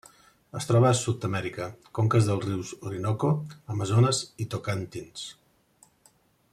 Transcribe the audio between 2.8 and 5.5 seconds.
Orinoco, Amazones i Tocantins.